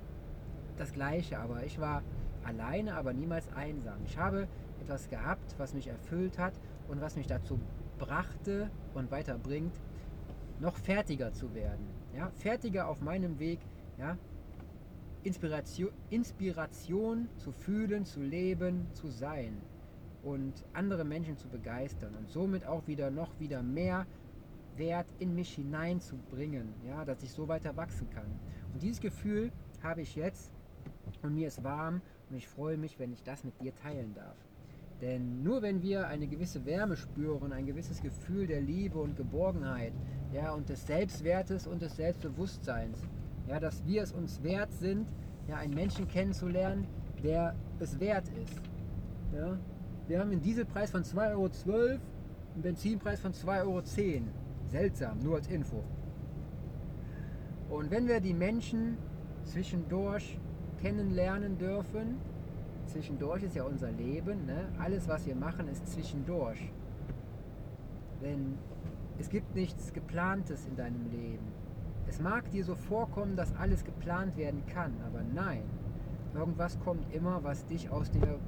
das 0.77 0.93
Gleiche, 0.93 1.39
aber 1.39 1.65
ich 1.65 1.81
war 1.81 2.03
alleine, 2.45 2.95
aber 2.95 3.13
niemals 3.13 3.53
einsam. 3.53 3.99
Ich 4.05 4.17
habe 4.17 4.47
etwas 4.81 5.09
gehabt, 5.09 5.57
was 5.59 5.75
mich 5.75 5.89
erfüllt 5.89 6.39
hat 6.39 6.55
und 6.89 7.01
was 7.01 7.17
mich 7.17 7.27
dazu 7.27 7.59
brachte 7.99 8.71
und 8.95 9.11
weiterbringt, 9.11 9.75
noch 10.61 10.77
fertiger 10.77 11.33
zu 11.33 11.53
werden. 11.55 11.87
Ja? 12.17 12.31
Fertiger 12.37 12.89
auf 12.89 13.01
meinem 13.01 13.39
Weg, 13.39 13.59
ja? 13.99 14.17
Inspiration, 15.27 15.91
Inspiration 16.11 17.29
zu 17.37 17.51
fühlen, 17.51 18.05
zu 18.05 18.23
leben, 18.23 18.87
zu 18.93 19.09
sein 19.09 19.61
und 20.23 20.65
andere 20.73 21.05
Menschen 21.05 21.37
zu 21.37 21.49
begeistern 21.49 22.15
und 22.15 22.31
somit 22.31 22.65
auch 22.65 22.87
wieder 22.87 23.11
noch 23.11 23.41
wieder 23.41 23.61
mehr 23.61 24.07
Wert 24.77 25.09
in 25.19 25.35
mich 25.35 25.53
hineinzubringen, 25.57 26.69
ja, 26.87 27.05
dass 27.05 27.25
ich 27.25 27.33
so 27.33 27.49
weiter 27.49 27.77
wachsen 27.77 28.09
kann. 28.11 28.39
Und 28.73 28.83
dieses 28.83 29.01
Gefühl 29.01 29.51
habe 29.83 30.03
ich 30.03 30.15
jetzt 30.15 30.53
und 31.23 31.35
mir 31.35 31.49
ist 31.49 31.65
warm 31.65 32.03
und 32.31 32.37
ich 32.37 32.47
freue 32.47 32.77
mich, 32.77 32.97
wenn 33.01 33.13
ich 33.13 33.25
das 33.25 33.43
mit 33.43 33.61
dir 33.61 33.75
teilen 33.75 34.15
darf. 34.15 34.37
Denn 35.01 35.43
nur 35.43 35.61
wenn 35.61 35.83
wir 35.83 36.07
eine 36.07 36.29
gewisse 36.29 36.65
Wärme 36.65 36.97
spüren, 36.97 37.53
ein 37.53 37.67
gewisses 37.67 38.01
Gefühl 38.01 38.47
der 38.47 38.61
Liebe 38.61 39.01
und 39.01 39.17
Geborgenheit, 39.17 39.93
ja, 40.33 40.53
und 40.53 40.69
des 40.69 40.87
Selbstwertes 40.87 41.67
und 41.67 41.83
des 41.83 41.97
Selbstbewusstseins, 41.97 43.03
ja, 43.49 43.61
dass 43.61 43.85
wir 43.87 44.03
es 44.03 44.13
uns 44.13 44.43
wert 44.43 44.73
sind, 44.73 45.09
ja, 45.49 45.57
einen 45.57 45.75
Menschen 45.75 46.09
kennenzulernen, 46.09 46.87
der 47.23 47.55
es 47.79 47.99
wert 48.01 48.29
ist. 48.43 48.61
Ja? 49.35 49.59
Wir 50.09 50.21
haben 50.21 50.31
einen 50.31 50.43
Dieselpreis 50.43 50.91
von 50.91 51.03
2,12 51.03 51.27
Euro, 51.29 51.51
einen 51.85 52.63
Benzinpreis 52.63 53.21
von 53.21 53.33
2,10 53.33 53.63
Euro. 53.63 53.83
Seltsam, 54.69 55.19
nur 55.21 55.37
als 55.37 55.47
Info. 55.49 55.83
Und 57.71 57.91
wenn 57.91 58.09
wir 58.09 58.21
die 58.21 58.35
Menschen 58.35 58.97
zwischendurch 59.45 60.39
kennenlernen 60.81 61.59
dürfen, 61.59 62.17
zwischendurch 62.87 63.43
ist 63.43 63.57
ja 63.57 63.65
unser 63.65 63.91
Leben, 63.93 64.47
ne? 64.47 64.69
alles 64.79 65.09
was 65.09 65.27
wir 65.27 65.35
machen 65.35 65.69
ist 65.69 65.87
zwischendurch. 65.89 66.71
Denn 68.23 68.59
es 69.19 69.29
gibt 69.29 69.55
nichts 69.55 69.93
Geplantes 69.93 70.67
in 70.67 70.77
deinem 70.77 71.11
Leben. 71.11 71.66
Es 72.09 72.21
mag 72.21 72.51
dir 72.51 72.65
so 72.65 72.75
vorkommen, 72.75 73.37
dass 73.37 73.55
alles 73.57 73.85
geplant 73.85 74.37
werden 74.37 74.65
kann, 74.67 74.93
aber 75.07 75.23
nein. 75.35 75.63
Irgendwas 76.35 76.79
kommt 76.81 77.13
immer, 77.15 77.43
was 77.43 77.65
dich 77.67 77.91
aus 77.91 78.11
der 78.11 78.39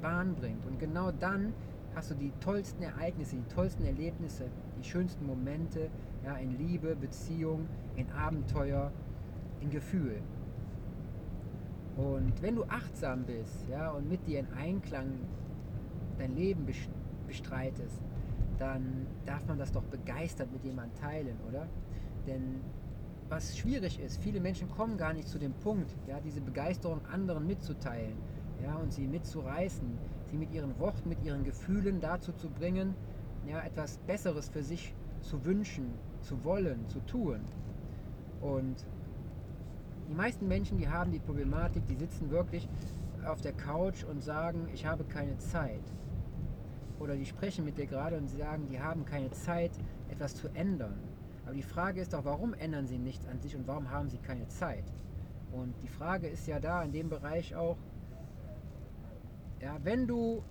Bahn 0.00 0.34
bringt. 0.34 0.64
Und 0.66 0.78
genau 0.78 1.10
dann 1.10 1.52
hast 1.94 2.10
du 2.10 2.14
die 2.14 2.32
tollsten 2.40 2.82
Ereignisse, 2.82 3.36
die 3.36 3.54
tollsten 3.54 3.84
Erlebnisse, 3.84 4.44
die 4.78 4.84
schönsten 4.84 5.26
Momente 5.26 5.88
ja, 6.24 6.36
in 6.36 6.56
Liebe, 6.58 6.94
Beziehung, 6.94 7.66
in 7.96 8.10
Abenteuer, 8.12 8.92
in 9.60 9.70
Gefühl. 9.70 10.20
Und 11.96 12.42
wenn 12.42 12.56
du 12.56 12.64
achtsam 12.64 13.24
bist 13.24 13.66
ja, 13.70 13.90
und 13.90 14.08
mit 14.08 14.26
dir 14.26 14.40
in 14.40 14.48
Einklang 14.52 15.12
dein 16.18 16.34
Leben 16.34 16.66
bestreitest, 17.26 18.02
dann 18.58 19.06
darf 19.24 19.46
man 19.46 19.58
das 19.58 19.72
doch 19.72 19.84
begeistert 19.84 20.50
mit 20.52 20.64
jemandem 20.64 20.94
teilen, 21.00 21.36
oder? 21.48 21.66
Denn 22.26 22.60
was 23.28 23.56
schwierig 23.56 23.98
ist, 23.98 24.22
viele 24.22 24.40
Menschen 24.40 24.70
kommen 24.70 24.96
gar 24.96 25.12
nicht 25.12 25.28
zu 25.28 25.38
dem 25.38 25.52
Punkt, 25.54 25.94
ja, 26.06 26.20
diese 26.20 26.40
Begeisterung 26.40 27.04
anderen 27.06 27.46
mitzuteilen 27.46 28.16
ja, 28.62 28.76
und 28.76 28.92
sie 28.92 29.06
mitzureißen, 29.06 29.98
sie 30.30 30.36
mit 30.36 30.52
ihren 30.52 30.78
Worten, 30.78 31.08
mit 31.08 31.22
ihren 31.24 31.44
Gefühlen 31.44 32.00
dazu 32.00 32.32
zu 32.32 32.48
bringen, 32.48 32.94
ja, 33.46 33.60
etwas 33.62 33.98
Besseres 33.98 34.48
für 34.48 34.62
sich 34.62 34.94
zu 35.20 35.44
wünschen, 35.44 35.92
zu 36.20 36.44
wollen, 36.44 36.88
zu 36.88 37.00
tun. 37.00 37.40
Und 38.40 38.86
die 40.08 40.14
meisten 40.14 40.46
Menschen, 40.46 40.78
die 40.78 40.88
haben 40.88 41.10
die 41.10 41.18
Problematik, 41.18 41.86
die 41.86 41.96
sitzen 41.96 42.30
wirklich 42.30 42.68
auf 43.24 43.40
der 43.40 43.52
Couch 43.52 44.04
und 44.04 44.22
sagen, 44.22 44.68
ich 44.72 44.86
habe 44.86 45.04
keine 45.04 45.36
Zeit. 45.38 45.82
Oder 47.00 47.16
die 47.16 47.26
sprechen 47.26 47.64
mit 47.64 47.76
dir 47.76 47.86
gerade 47.86 48.16
und 48.16 48.28
sagen, 48.28 48.68
die 48.70 48.80
haben 48.80 49.04
keine 49.04 49.30
Zeit, 49.30 49.72
etwas 50.08 50.34
zu 50.34 50.48
ändern. 50.54 50.94
Aber 51.46 51.54
die 51.54 51.62
Frage 51.62 52.00
ist 52.00 52.12
doch, 52.12 52.24
warum 52.24 52.54
ändern 52.54 52.86
sie 52.86 52.98
nichts 52.98 53.26
an 53.26 53.40
sich 53.40 53.56
und 53.56 53.66
warum 53.66 53.90
haben 53.90 54.10
sie 54.10 54.18
keine 54.18 54.48
Zeit? 54.48 54.84
Und 55.52 55.74
die 55.82 55.88
Frage 55.88 56.26
ist 56.26 56.46
ja 56.46 56.58
da 56.58 56.82
in 56.82 56.92
dem 56.92 57.08
Bereich 57.08 57.54
auch, 57.54 57.78
ja, 59.60 59.78
wenn 59.84 60.06
du 60.06 60.42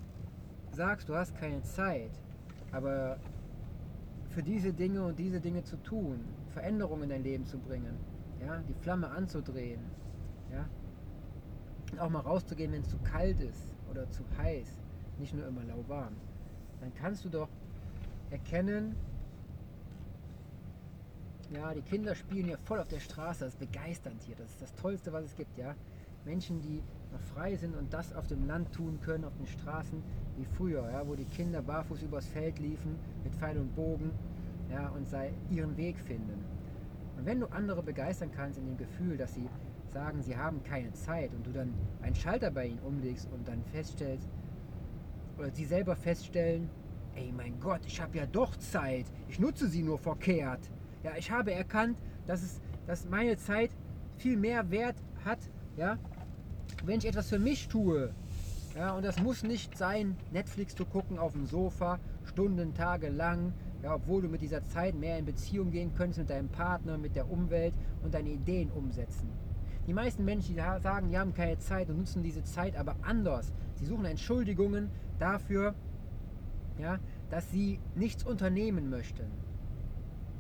sagst, 0.72 1.10
du 1.10 1.16
hast 1.16 1.36
keine 1.36 1.62
Zeit, 1.62 2.12
aber 2.72 3.18
für 4.30 4.42
diese 4.42 4.74
Dinge 4.74 5.04
und 5.04 5.20
diese 5.20 5.40
Dinge 5.40 5.64
zu 5.64 5.78
tun, 5.78 6.22
Veränderungen 6.50 7.04
in 7.04 7.10
dein 7.10 7.24
Leben 7.24 7.46
zu 7.46 7.60
bringen, 7.60 7.98
ja, 8.46 8.62
die 8.68 8.74
Flamme 8.74 9.10
anzudrehen, 9.10 9.82
ja, 10.52 10.66
auch 12.00 12.10
mal 12.10 12.22
rauszugehen, 12.22 12.72
wenn 12.72 12.82
es 12.82 12.90
zu 12.90 12.98
kalt 13.00 13.40
ist 13.40 13.74
oder 13.92 14.10
zu 14.12 14.24
heiß, 14.38 14.82
nicht 15.20 15.34
nur 15.34 15.46
immer 15.46 15.64
lauwarm, 15.64 16.16
dann 16.80 16.94
kannst 16.96 17.26
du 17.26 17.30
doch 17.30 17.50
erkennen, 18.30 18.96
ja, 21.52 21.74
die 21.74 21.82
Kinder 21.82 22.16
spielen 22.16 22.46
hier 22.46 22.58
voll 22.58 22.80
auf 22.80 22.88
der 22.88 23.00
Straße, 23.00 23.46
das 23.46 23.54
ist 23.54 23.60
begeisternd 23.60 24.22
hier, 24.24 24.36
das 24.36 24.50
ist 24.50 24.62
das 24.62 24.74
Tollste, 24.76 25.14
was 25.14 25.26
es 25.26 25.36
gibt, 25.36 25.58
ja. 25.58 25.76
Menschen, 26.26 26.62
die 26.62 26.82
noch 27.12 27.22
frei 27.22 27.56
sind 27.56 27.76
und 27.76 27.94
das 27.94 28.14
auf 28.14 28.28
dem 28.28 28.48
Land 28.48 28.74
tun 28.74 29.00
können, 29.02 29.26
auf 29.26 29.36
den 29.38 29.48
Straßen, 29.48 30.02
wie 30.38 30.46
früher, 30.46 30.90
ja, 30.92 31.08
wo 31.08 31.16
die 31.16 31.26
Kinder 31.26 31.62
barfuß 31.62 32.02
übers 32.04 32.26
Feld 32.28 32.60
liefen, 32.60 32.98
mit 33.24 33.36
Pfeil 33.36 33.58
und 33.58 33.76
Bogen, 33.76 34.12
ja, 34.72 34.90
und 34.90 35.08
sei 35.08 35.34
ihren 35.52 35.78
Weg 35.78 36.00
finden. 36.00 36.44
Und 37.18 37.26
wenn 37.26 37.40
du 37.40 37.48
andere 37.48 37.84
begeistern 37.84 38.32
kannst 38.32 38.58
in 38.58 38.66
dem 38.66 38.78
Gefühl, 38.78 39.18
dass 39.18 39.36
sie 39.36 39.48
sagen, 39.94 40.22
sie 40.22 40.36
haben 40.36 40.62
keine 40.64 40.92
Zeit 40.94 41.34
und 41.34 41.46
du 41.46 41.52
dann 41.52 41.74
einen 42.02 42.16
Schalter 42.16 42.52
bei 42.52 42.68
ihnen 42.68 42.80
umlegst 42.80 43.30
und 43.32 43.48
dann 43.48 43.64
feststellst, 43.72 44.28
oder 45.38 45.52
sie 45.52 45.66
selber 45.66 45.96
feststellen, 45.96 46.70
ey 47.16 47.32
mein 47.32 47.60
Gott, 47.60 47.82
ich 47.86 48.02
habe 48.02 48.18
ja 48.18 48.26
doch 48.26 48.56
Zeit, 48.58 49.06
ich 49.30 49.40
nutze 49.40 49.68
sie 49.68 49.84
nur 49.84 49.98
verkehrt. 49.98 50.70
Ja, 51.06 51.12
ich 51.16 51.30
habe 51.30 51.54
erkannt, 51.54 52.00
dass, 52.26 52.42
es, 52.42 52.60
dass 52.88 53.08
meine 53.08 53.38
Zeit 53.38 53.70
viel 54.18 54.38
mehr 54.38 54.72
Wert 54.72 54.96
hat, 55.24 55.38
ja, 55.78 56.00
wenn 56.84 56.98
ich 56.98 57.06
etwas 57.06 57.30
für 57.30 57.38
mich 57.38 57.68
tue. 57.68 58.12
Ja, 58.76 58.96
und 58.96 59.06
das 59.06 59.22
muss 59.22 59.44
nicht 59.44 59.78
sein, 59.78 60.18
Netflix 60.32 60.74
zu 60.74 60.84
gucken 60.84 61.20
auf 61.20 61.34
dem 61.34 61.46
Sofa, 61.46 62.00
Stunden, 62.24 62.74
Tage 62.74 63.10
lang, 63.10 63.54
ja, 63.84 63.94
obwohl 63.94 64.24
du 64.24 64.30
mit 64.30 64.42
dieser 64.42 64.66
Zeit 64.66 64.96
mehr 64.96 65.20
in 65.20 65.26
Beziehung 65.26 65.70
gehen 65.70 65.94
könntest 65.94 66.18
mit 66.18 66.32
deinem 66.32 66.50
Partner, 66.50 66.98
mit 66.98 67.16
der 67.16 67.30
Umwelt 67.30 67.76
und 68.02 68.16
deine 68.16 68.30
Ideen 68.30 68.72
umsetzen. 68.72 69.30
Die 69.86 69.94
meisten 69.94 70.26
Menschen, 70.26 70.56
die 70.56 70.62
sagen, 70.82 71.10
die 71.10 71.20
haben 71.20 71.36
keine 71.36 71.60
Zeit 71.60 71.88
und 71.92 72.00
nutzen 72.00 72.24
diese 72.24 72.44
Zeit 72.44 72.76
aber 72.76 72.96
anders. 73.04 73.54
Sie 73.76 73.86
suchen 73.86 74.06
Entschuldigungen 74.06 74.90
dafür, 75.20 75.76
ja, 76.80 76.98
dass 77.30 77.52
sie 77.52 77.80
nichts 77.94 78.24
unternehmen 78.24 78.90
möchten, 78.90 79.45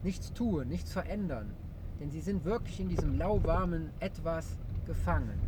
nichts 0.05 0.31
tun, 0.31 0.67
nichts 0.67 0.93
verändern. 0.93 1.53
Denn 1.99 2.11
sie 2.11 2.21
sind 2.21 2.45
wirklich 2.45 2.79
in 2.79 2.89
diesem 2.89 3.17
lauwarmen 3.17 3.89
Etwas 3.99 4.55
gefangen. 4.85 5.39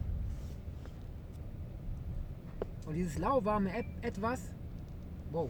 Und 2.85 2.95
dieses 2.95 3.17
lauwarme 3.17 3.71
Etwas, 4.01 4.41
wow. 5.31 5.49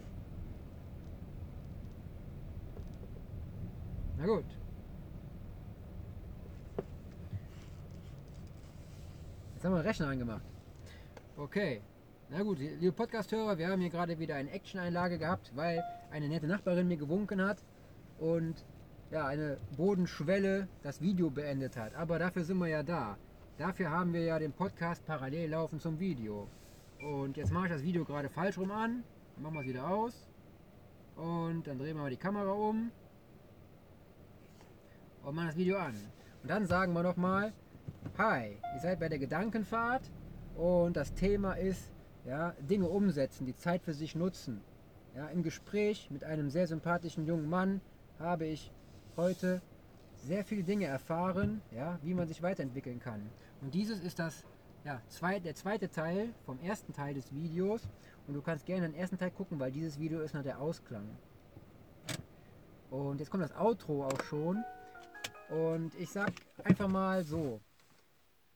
Na 4.18 4.26
gut. 4.26 4.44
Jetzt 9.54 9.64
haben 9.64 9.72
wir 9.72 9.82
den 9.82 9.86
Rechner 9.86 10.08
angemacht. 10.08 10.42
Okay. 11.36 11.80
Na 12.28 12.42
gut, 12.42 12.58
liebe 12.58 12.92
Podcast-Hörer, 12.92 13.56
wir 13.56 13.68
haben 13.68 13.80
hier 13.80 13.88
gerade 13.88 14.18
wieder 14.18 14.34
eine 14.34 14.50
Action-Einlage 14.50 15.18
gehabt, 15.18 15.52
weil 15.54 15.82
eine 16.10 16.28
nette 16.28 16.46
Nachbarin 16.46 16.86
mir 16.88 16.98
gewunken 16.98 17.40
hat 17.40 17.62
und 18.18 18.66
ja, 19.10 19.26
eine 19.26 19.58
Bodenschwelle 19.76 20.68
das 20.82 21.00
Video 21.00 21.30
beendet 21.30 21.76
hat. 21.76 21.94
Aber 21.94 22.18
dafür 22.18 22.44
sind 22.44 22.58
wir 22.58 22.68
ja 22.68 22.82
da. 22.82 23.16
Dafür 23.56 23.90
haben 23.90 24.12
wir 24.12 24.22
ja 24.22 24.38
den 24.38 24.52
Podcast 24.52 25.04
parallel 25.06 25.50
laufen 25.50 25.80
zum 25.80 25.98
Video. 25.98 26.48
Und 27.00 27.36
jetzt 27.36 27.52
mache 27.52 27.66
ich 27.66 27.72
das 27.72 27.82
Video 27.82 28.04
gerade 28.04 28.28
falsch 28.28 28.58
rum 28.58 28.70
an. 28.70 29.02
Dann 29.34 29.42
machen 29.42 29.54
wir 29.54 29.60
es 29.60 29.66
wieder 29.66 29.88
aus. 29.88 30.26
Und 31.16 31.66
dann 31.66 31.78
drehen 31.78 31.96
wir 31.96 32.02
mal 32.02 32.10
die 32.10 32.16
Kamera 32.16 32.52
um. 32.52 32.90
Und 35.24 35.34
machen 35.34 35.48
das 35.48 35.56
Video 35.56 35.78
an. 35.78 35.94
Und 36.42 36.50
dann 36.50 36.66
sagen 36.66 36.92
wir 36.92 37.02
nochmal, 37.02 37.52
Hi, 38.18 38.58
ihr 38.74 38.80
seid 38.80 39.00
bei 39.00 39.08
der 39.08 39.18
Gedankenfahrt 39.18 40.10
und 40.56 40.96
das 40.96 41.14
Thema 41.14 41.52
ist 41.52 41.92
ja, 42.24 42.52
Dinge 42.60 42.88
umsetzen, 42.88 43.46
die 43.46 43.54
Zeit 43.54 43.82
für 43.82 43.94
sich 43.94 44.14
nutzen. 44.14 44.60
Ja, 45.14 45.28
Im 45.28 45.42
Gespräch 45.42 46.10
mit 46.10 46.24
einem 46.24 46.50
sehr 46.50 46.66
sympathischen 46.66 47.26
jungen 47.26 47.48
Mann 47.48 47.80
habe 48.18 48.46
ich 48.46 48.72
heute 49.18 49.60
sehr 50.16 50.44
viele 50.44 50.62
Dinge 50.62 50.86
erfahren, 50.86 51.60
ja, 51.72 51.98
wie 52.02 52.14
man 52.14 52.26
sich 52.28 52.40
weiterentwickeln 52.42 53.00
kann. 53.00 53.28
Und 53.60 53.74
dieses 53.74 54.00
ist 54.00 54.18
das, 54.18 54.44
ja, 54.84 55.02
zwei, 55.08 55.40
der 55.40 55.54
zweite 55.54 55.90
Teil 55.90 56.32
vom 56.46 56.58
ersten 56.60 56.92
Teil 56.92 57.14
des 57.14 57.34
Videos. 57.34 57.82
Und 58.26 58.34
du 58.34 58.40
kannst 58.40 58.64
gerne 58.64 58.88
den 58.88 58.94
ersten 58.94 59.18
Teil 59.18 59.32
gucken, 59.32 59.58
weil 59.58 59.72
dieses 59.72 59.98
Video 59.98 60.20
ist 60.20 60.34
noch 60.34 60.42
der 60.42 60.60
Ausklang. 60.60 61.04
Und 62.90 63.18
jetzt 63.18 63.30
kommt 63.30 63.42
das 63.42 63.56
Outro 63.56 64.06
auch 64.06 64.22
schon. 64.22 64.64
Und 65.50 65.94
ich 65.96 66.10
sag 66.10 66.32
einfach 66.64 66.88
mal 66.88 67.24
so, 67.24 67.60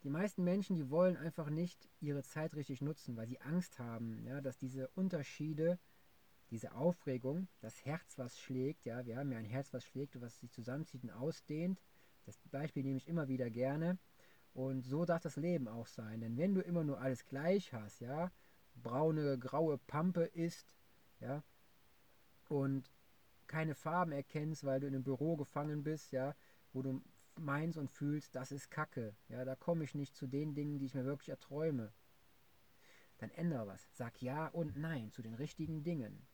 die 0.05 0.11
meisten 0.11 0.45
Menschen, 0.45 0.77
die 0.77 0.91
wollen 0.91 1.17
einfach 1.17 1.49
nicht 1.49 1.89
ihre 2.01 2.23
Zeit 2.23 2.55
richtig 2.55 2.83
nutzen, 2.83 3.17
weil 3.17 3.27
sie 3.27 3.41
Angst 3.41 3.79
haben, 3.79 4.25
ja, 4.27 4.41
dass 4.41 4.59
diese 4.59 4.89
Unterschiede, 4.95 5.79
diese 6.53 6.75
Aufregung, 6.75 7.49
das 7.61 7.85
Herz, 7.87 8.19
was 8.19 8.39
schlägt, 8.39 8.85
ja, 8.85 9.07
wir 9.07 9.17
haben 9.17 9.33
ja 9.33 9.39
ein 9.39 9.47
Herz, 9.47 9.73
was 9.73 9.85
schlägt, 9.85 10.21
was 10.21 10.39
sich 10.39 10.53
zusammenzieht 10.53 11.03
und 11.03 11.11
ausdehnt. 11.11 11.81
Das 12.27 12.39
Beispiel 12.51 12.83
nehme 12.83 12.99
ich 12.99 13.09
immer 13.09 13.27
wieder 13.27 13.49
gerne. 13.49 13.99
Und 14.53 14.83
so 14.83 15.07
darf 15.07 15.23
das 15.23 15.37
Leben 15.37 15.67
auch 15.67 15.87
sein. 15.87 16.21
Denn 16.21 16.37
wenn 16.37 16.55
du 16.55 16.61
immer 16.61 16.85
nur 16.85 17.01
alles 17.01 17.25
gleich 17.25 17.73
hast, 17.73 18.01
ja, 18.01 18.31
braune, 18.75 19.39
graue 19.39 19.79
Pampe 19.79 20.25
ist, 20.25 20.77
ja, 21.21 21.43
und 22.49 22.93
keine 23.47 23.75
Farben 23.75 24.13
erkennst, 24.13 24.65
weil 24.65 24.81
du 24.81 24.87
in 24.87 24.95
einem 24.95 25.05
Büro 25.05 25.37
gefangen 25.37 25.83
bist, 25.83 26.13
ja, 26.13 26.37
wo 26.75 26.83
du 26.83 27.03
meinst 27.37 27.79
und 27.79 27.91
fühlst, 27.91 28.35
das 28.35 28.53
ist 28.53 28.71
Kacke. 28.71 29.17
Ja, 29.29 29.47
da 29.47 29.57
komme 29.57 29.85
ich 29.85 29.95
nicht 29.95 30.15
zu 30.15 30.27
den 30.27 30.55
Dingen, 30.55 30.79
die 30.79 30.85
ich 30.85 30.95
mir 30.95 31.07
wirklich 31.07 31.31
erträume. 31.31 31.95
Dann 33.17 33.31
ändere 33.31 33.67
was. 33.67 33.89
Sag 33.95 34.21
Ja 34.21 34.49
und 34.49 34.77
Nein 34.77 35.13
zu 35.13 35.23
den 35.23 35.35
richtigen 35.35 35.83
Dingen. 35.83 36.27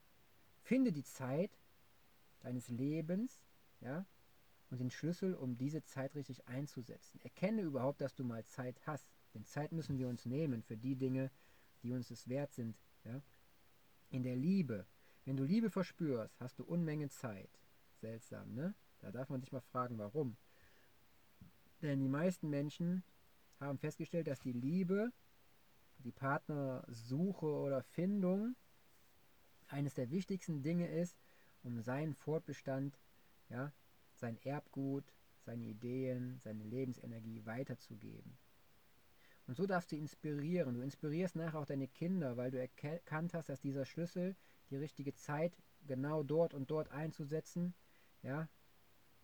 Finde 0.69 0.91
die 0.91 1.03
Zeit 1.03 1.57
deines 2.41 2.69
Lebens, 2.69 3.41
ja, 3.81 4.05
und 4.69 4.79
den 4.79 4.91
Schlüssel, 4.91 5.33
um 5.33 5.57
diese 5.57 5.83
Zeit 5.83 6.13
richtig 6.13 6.47
einzusetzen. 6.47 7.19
Erkenne 7.23 7.63
überhaupt, 7.63 8.01
dass 8.01 8.13
du 8.13 8.23
mal 8.23 8.45
Zeit 8.45 8.79
hast. 8.85 9.07
Denn 9.33 9.43
Zeit 9.45 9.71
müssen 9.71 9.97
wir 9.97 10.07
uns 10.07 10.27
nehmen 10.27 10.61
für 10.61 10.77
die 10.77 10.95
Dinge, 10.95 11.31
die 11.81 11.91
uns 11.91 12.11
es 12.11 12.29
wert 12.29 12.53
sind. 12.53 12.77
Ja? 13.03 13.19
In 14.11 14.21
der 14.21 14.35
Liebe, 14.35 14.85
wenn 15.25 15.37
du 15.37 15.43
Liebe 15.43 15.71
verspürst, 15.71 16.39
hast 16.39 16.59
du 16.59 16.63
Unmengen 16.65 17.09
Zeit. 17.09 17.49
Seltsam, 17.99 18.53
ne? 18.53 18.75
Da 18.99 19.09
darf 19.09 19.29
man 19.29 19.41
sich 19.41 19.51
mal 19.51 19.61
fragen, 19.61 19.97
warum. 19.97 20.37
Denn 21.81 21.99
die 21.99 22.09
meisten 22.09 22.47
Menschen 22.47 23.01
haben 23.59 23.79
festgestellt, 23.79 24.27
dass 24.27 24.39
die 24.39 24.53
Liebe, 24.53 25.11
die 25.97 26.11
Partnersuche 26.11 27.47
oder 27.47 27.81
Findung 27.81 28.55
eines 29.69 29.93
der 29.93 30.11
wichtigsten 30.11 30.61
Dinge 30.61 30.87
ist, 30.87 31.17
um 31.63 31.81
seinen 31.81 32.13
Fortbestand, 32.13 32.99
ja, 33.49 33.71
sein 34.15 34.37
Erbgut, 34.43 35.13
seine 35.41 35.65
Ideen, 35.65 36.37
seine 36.39 36.63
Lebensenergie 36.63 37.45
weiterzugeben. 37.45 38.37
Und 39.47 39.55
so 39.55 39.65
darfst 39.65 39.91
du 39.91 39.95
inspirieren. 39.95 40.75
Du 40.75 40.81
inspirierst 40.81 41.35
nachher 41.35 41.59
auch 41.59 41.65
deine 41.65 41.87
Kinder, 41.87 42.37
weil 42.37 42.51
du 42.51 42.59
erkannt 42.59 43.33
hast, 43.33 43.49
dass 43.49 43.59
dieser 43.59 43.85
Schlüssel, 43.85 44.35
die 44.69 44.75
richtige 44.75 45.15
Zeit 45.15 45.57
genau 45.87 46.21
dort 46.21 46.53
und 46.53 46.69
dort 46.69 46.91
einzusetzen, 46.91 47.73
ja, 48.21 48.47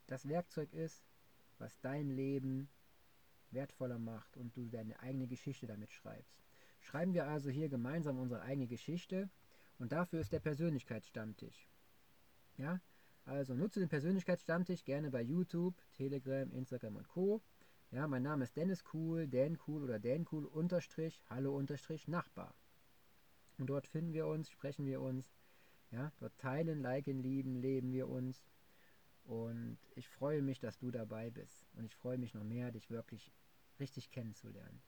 das 0.08 0.28
Werkzeug 0.28 0.74
ist, 0.74 1.04
was 1.60 1.80
dein 1.82 2.10
Leben 2.10 2.70
wertvoller 3.52 4.00
macht 4.00 4.36
und 4.38 4.56
du 4.58 4.68
deine 4.68 5.00
eigene 5.00 5.28
Geschichte 5.28 5.68
damit 5.68 5.92
schreibst. 5.92 6.44
Schreiben 6.80 7.14
wir 7.14 7.28
also 7.28 7.50
hier 7.50 7.70
gemeinsam 7.70 8.20
unsere 8.20 8.42
eigene 8.42 8.68
Geschichte 8.68 9.30
und 9.80 9.92
dafür 9.92 10.22
ist 10.22 10.32
der 10.32 10.40
Persönlichkeitsstammtisch. 10.40 11.70
Ja, 12.58 12.82
also 13.26 13.54
nutze 13.54 13.80
den 13.80 13.90
Persönlichkeitsstammtisch 13.90 14.84
gerne 14.84 15.12
bei 15.12 15.22
YouTube, 15.22 15.76
Telegram, 15.94 16.52
Instagram 16.52 16.96
und 16.96 17.08
Co. 17.08 17.42
Ja, 17.92 18.08
mein 18.08 18.24
Name 18.24 18.44
ist 18.44 18.56
Dennis 18.56 18.84
Cool, 18.94 19.28
Dan 19.28 19.58
Cool 19.68 19.84
oder 19.84 20.00
Dan 20.00 20.26
Cool 20.32 20.46
unterstrich, 20.46 21.22
Hallo 21.30 21.56
unterstrich 21.56 22.08
Nachbar. 22.08 22.56
Und 23.58 23.68
dort 23.68 23.88
finden 23.88 24.14
wir 24.14 24.28
uns, 24.28 24.50
sprechen 24.50 24.86
wir 24.86 25.02
uns, 25.02 25.34
ja, 25.92 26.12
dort 26.20 26.38
teilen, 26.38 26.82
liken, 26.82 27.20
lieben, 27.20 27.56
leben 27.56 27.92
wir 27.94 28.08
uns. 28.08 28.44
Und 29.24 29.80
ich 29.96 30.08
freue 30.08 30.42
mich, 30.42 30.60
dass 30.60 30.78
du 30.78 30.92
dabei 30.92 31.32
bist. 31.32 31.66
Und 31.74 31.86
ich 31.86 31.96
freue 31.96 32.18
mich 32.18 32.34
noch 32.34 32.44
mehr, 32.44 32.72
dich 32.72 32.90
wirklich 32.90 33.32
richtig 33.80 34.12
kennenzulernen. 34.12 34.82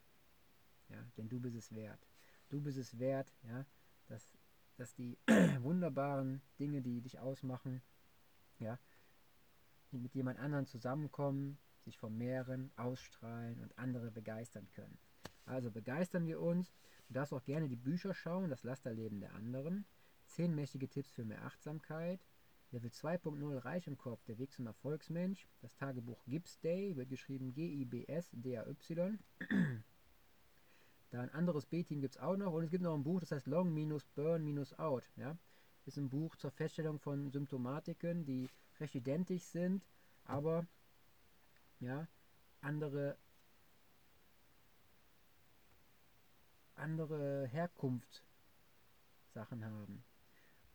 Ja, 0.90 1.04
denn 1.18 1.30
du 1.30 1.40
bist 1.40 1.56
es 1.56 1.74
wert. 1.74 2.08
Du 2.50 2.62
bist 2.62 2.78
es 2.78 3.00
wert, 3.00 3.34
ja, 3.44 3.66
dass, 4.08 4.38
dass 4.78 4.94
die 4.94 5.18
wunderbaren 5.62 6.42
Dinge, 6.60 6.82
die 6.82 7.02
dich 7.02 7.20
ausmachen, 7.20 7.82
ja, 8.60 8.80
mit 9.92 10.16
jemand 10.16 10.40
anderen 10.40 10.66
zusammenkommen, 10.66 11.58
sich 11.84 11.98
vermehren, 11.98 12.72
ausstrahlen 12.76 13.60
und 13.60 13.78
andere 13.78 14.12
begeistern 14.12 14.68
können. 14.74 14.98
Also 15.46 15.72
begeistern 15.72 16.26
wir 16.26 16.42
uns. 16.42 16.76
Du 17.08 17.14
darfst 17.14 17.34
auch 17.34 17.44
gerne 17.44 17.70
die 17.70 17.78
Bücher 17.78 18.14
schauen, 18.14 18.50
das 18.50 18.64
Lasterleben 18.64 19.22
der 19.22 19.34
anderen. 19.34 19.86
Zehn 20.26 20.54
mächtige 20.54 20.90
Tipps 20.90 21.12
für 21.12 21.24
mehr 21.24 21.44
Achtsamkeit. 21.44 22.26
Level 22.72 22.90
2.0 22.90 23.64
Reich 23.64 23.88
im 23.88 23.98
Kopf, 23.98 24.26
der 24.26 24.38
Weg 24.38 24.52
zum 24.52 24.68
Erfolgsmensch. 24.68 25.48
Das 25.62 25.74
Tagebuch 25.76 26.26
Gibbs 26.26 26.60
Day 26.60 26.98
wird 26.98 27.10
geschrieben 27.10 27.54
G-I-B-S-D-A-Y. 27.54 29.20
da 31.18 31.24
ein 31.24 31.34
anderes 31.34 31.66
B-Team 31.66 32.00
gibt 32.00 32.16
es 32.16 32.22
auch 32.22 32.38
noch 32.38 32.54
und 32.54 32.64
es 32.64 32.70
gibt 32.70 32.84
noch 32.84 32.94
ein 32.94 33.04
Buch, 33.04 33.20
das 33.20 33.32
heißt 33.32 33.48
Long-Burn-Out. 33.48 35.04
Ja? 35.16 35.36
Ist 35.86 35.98
ein 35.98 36.10
Buch 36.10 36.36
zur 36.36 36.52
Feststellung 36.52 37.00
von 37.00 37.32
Symptomatiken, 37.32 38.24
die 38.24 38.48
recht 38.80 38.94
identisch 38.94 39.42
sind, 39.42 39.84
aber 40.26 40.68
ja, 41.80 42.08
andere, 42.62 43.18
andere 46.76 47.48
Herkunft 47.48 48.24
haben. 49.34 50.04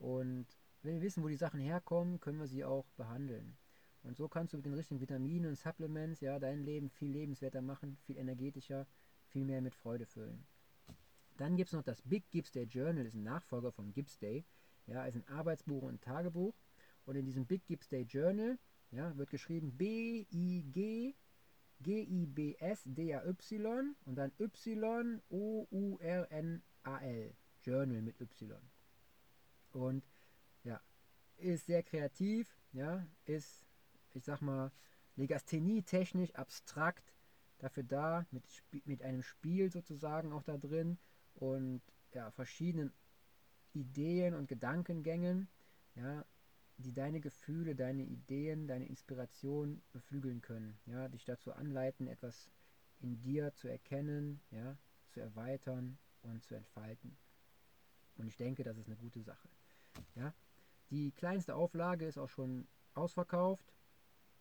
Und 0.00 0.46
wenn 0.83 0.94
wir 0.94 1.02
wissen, 1.02 1.22
wo 1.22 1.28
die 1.28 1.37
Sachen 1.37 1.61
herkommen, 1.61 2.18
können 2.18 2.40
wir 2.40 2.48
sie 2.48 2.64
auch 2.64 2.87
behandeln. 2.96 3.57
Und 4.02 4.16
so 4.16 4.28
kannst 4.28 4.52
du 4.52 4.57
mit 4.57 4.66
den 4.66 4.74
richtigen 4.74 5.00
Vitaminen 5.00 5.50
und 5.50 5.57
Supplements 5.57 6.20
ja 6.20 6.40
dein 6.40 6.64
Leben 6.64 6.90
viel 6.90 7.12
lebenswerter 7.12 7.62
machen, 7.62 7.96
viel 8.07 8.16
energetischer, 8.16 8.88
viel 9.33 9.45
mehr 9.45 9.61
mit 9.61 9.75
Freude 9.75 10.07
füllen. 10.07 10.47
Dann 11.38 11.57
gibt 11.57 11.68
es 11.68 11.73
noch 11.73 11.83
das 11.83 12.03
Big 12.03 12.31
Gibbs 12.31 12.53
Day 12.53 12.64
Journal, 12.64 13.05
ist 13.07 13.14
ein 13.14 13.25
Nachfolger 13.25 13.73
vom 13.73 13.92
Gibbs 13.92 14.18
Day. 14.18 14.45
Ja, 14.87 15.05
ist 15.07 15.16
ein 15.16 15.27
Arbeitsbuch 15.29 15.83
und 15.83 15.95
ein 15.95 16.01
Tagebuch. 16.01 16.55
Und 17.05 17.16
in 17.16 17.25
diesem 17.25 17.47
Big 17.47 17.66
Gibbs 17.66 17.88
Day 17.88 18.03
Journal 18.03 18.59
ja, 18.90 19.16
wird 19.16 19.31
geschrieben 19.31 19.77
B-I-G 19.77 21.14
G-I-B-S-D-A-Y 21.83 23.25
und 24.05 24.14
dann 24.14 24.31
Y-O-U-R-N-A-L. 24.38 25.25
Journal 27.62 28.03
mit 28.03 28.21
Y. 28.21 28.61
Und 29.73 30.05
ja, 30.64 30.81
ist 31.37 31.66
sehr 31.66 31.83
kreativ, 31.83 32.57
ja, 32.73 33.07
ist, 33.25 33.64
ich 34.14 34.25
sag 34.25 34.40
mal, 34.42 34.73
Legasthenie-technisch 35.16 36.35
abstrakt, 36.35 37.12
dafür 37.62 37.85
da, 37.85 38.27
mit, 38.33 38.44
mit 38.85 39.03
einem 39.03 39.22
Spiel 39.22 39.70
sozusagen 39.70 40.33
auch 40.33 40.42
da 40.42 40.59
drin 40.59 40.98
und 41.35 41.81
ja, 42.12 42.31
verschiedenen 42.33 42.92
Ideen 43.72 44.35
und 44.35 44.48
Gedankengängen, 44.48 45.48
ja, 45.94 46.25
die 46.79 46.92
deine 46.92 47.20
Gefühle, 47.20 47.77
deine 47.77 48.03
Ideen, 48.03 48.66
deine 48.66 48.87
Inspiration 48.87 49.81
beflügeln 49.92 50.42
können, 50.42 50.77
ja, 50.87 51.09
dich 51.09 51.25
dazu 51.25 51.53
anleiten, 51.53 52.09
etwas 52.09 52.51
in 53.01 53.20
dir 53.20 53.55
zu 53.55 53.68
erkennen, 53.68 54.40
ja, 54.51 54.77
zu 55.11 55.20
erweitern 55.20 55.98
und 56.22 56.44
zu 56.44 56.57
entfalten. 56.57 57.16
Und 58.16 58.27
ich 58.27 58.37
denke, 58.37 58.64
das 58.64 58.77
ist 58.77 58.87
eine 58.87 58.96
gute 58.96 59.22
Sache. 59.22 59.48
Ja, 60.16 60.35
die 60.90 61.12
kleinste 61.12 61.55
Auflage 61.55 62.07
ist 62.07 62.18
auch 62.18 62.29
schon 62.29 62.66
ausverkauft. 62.94 63.72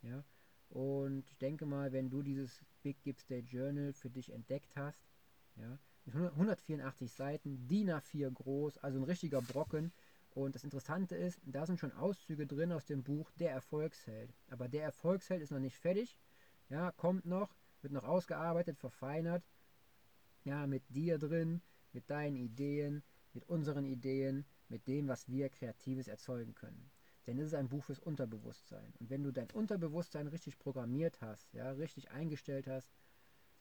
Ja, 0.02 0.24
und 0.72 1.30
ich 1.30 1.38
denke 1.38 1.66
mal, 1.66 1.92
wenn 1.92 2.10
du 2.10 2.22
dieses 2.22 2.64
Big 2.82 3.02
Gibbs 3.04 3.26
Day 3.28 3.40
Journal 3.40 3.94
für 3.94 4.10
dich 4.10 4.32
entdeckt 4.32 4.76
hast, 4.76 5.06
ja, 5.56 5.78
mit 6.06 6.16
184 6.16 7.12
Seiten, 7.12 7.68
DIN 7.68 7.92
A4 7.92 8.32
groß, 8.32 8.78
also 8.80 9.00
ein 9.00 9.04
richtiger 9.04 9.42
Brocken, 9.42 9.92
und 10.34 10.56
das 10.56 10.64
Interessante 10.64 11.16
ist, 11.16 11.42
da 11.44 11.66
sind 11.66 11.80
schon 11.80 11.92
Auszüge 11.92 12.48
drin 12.48 12.72
aus 12.72 12.86
dem 12.86 13.04
Buch 13.04 13.30
Der 13.32 13.52
Erfolgsheld. 13.52 14.34
Aber 14.50 14.70
der 14.70 14.84
Erfolgsheld 14.84 15.42
ist 15.42 15.52
noch 15.52 15.60
nicht 15.60 15.78
fertig. 15.78 16.18
Ja, 16.70 16.92
kommt 16.94 17.26
noch, 17.26 17.54
wird 17.82 17.92
noch 17.92 18.06
ausgearbeitet, 18.06 18.78
verfeinert. 18.78 19.44
Ja, 20.46 20.68
mit 20.68 20.84
dir 20.90 21.20
drin, 21.20 21.62
mit 21.92 22.10
deinen 22.10 22.38
Ideen, 22.38 23.04
mit 23.34 23.48
unseren 23.50 23.86
Ideen, 23.86 24.46
mit 24.70 24.88
dem, 24.88 25.10
was 25.10 25.28
wir 25.28 25.50
Kreatives 25.50 26.08
erzeugen 26.08 26.56
können. 26.56 26.90
Denn 27.28 27.38
es 27.38 27.48
ist 27.48 27.54
ein 27.54 27.70
Buch 27.70 27.84
fürs 27.84 28.00
Unterbewusstsein. 28.00 28.94
Und 29.00 29.10
wenn 29.10 29.24
du 29.24 29.32
dein 29.32 29.50
Unterbewusstsein 29.52 30.28
richtig 30.28 30.58
programmiert 30.58 31.22
hast, 31.22 31.54
ja, 31.54 31.72
richtig 31.72 32.12
eingestellt 32.12 32.68
hast 32.68 32.90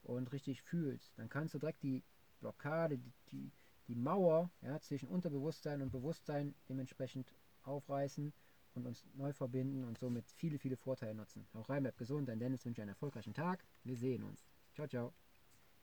und 0.03 0.33
richtig 0.33 0.63
fühlst, 0.63 1.13
dann 1.19 1.29
kannst 1.29 1.55
du 1.55 1.59
direkt 1.59 1.83
die 1.83 2.03
Blockade, 2.41 2.97
die, 2.97 3.13
die 3.31 3.53
die 3.91 3.97
Mauer 3.97 4.51
ja, 4.63 4.79
zwischen 4.79 5.09
Unterbewusstsein 5.09 5.83
und 5.83 5.91
Bewusstsein 5.91 6.55
dementsprechend 6.69 7.35
aufreißen 7.65 8.33
und 8.75 8.87
uns 8.87 9.05
neu 9.15 9.33
verbinden 9.33 9.83
und 9.83 9.99
somit 9.99 10.31
viele, 10.31 10.59
viele 10.59 10.77
Vorteile 10.77 11.13
nutzen. 11.13 11.45
Auch 11.55 11.69
rein, 11.69 11.83
bleibt 11.83 11.99
gesund, 11.99 12.29
dein 12.29 12.39
Dennis 12.39 12.65
wünsche 12.65 12.83
einen 12.83 12.91
erfolgreichen 12.91 13.35
Tag. 13.35 13.65
Wir 13.83 13.97
sehen 13.97 14.23
uns. 14.23 14.47
Ciao, 14.75 14.87
ciao. 14.87 15.13